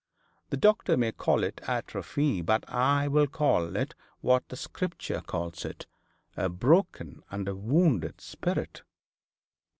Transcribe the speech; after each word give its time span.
The 0.49 0.57
doctor 0.57 0.97
may 0.97 1.11
call 1.11 1.43
it 1.43 1.61
atrophy, 1.67 2.41
but 2.41 2.67
I 2.67 3.07
will 3.07 3.27
call 3.27 3.75
it 3.75 3.93
what 4.21 4.49
the 4.49 4.55
Scripture 4.55 5.21
calls 5.23 5.63
it, 5.63 5.85
a 6.35 6.49
broken 6.49 7.21
and 7.29 7.47
a 7.47 7.53
wounded 7.53 8.19
spirit.' 8.19 8.81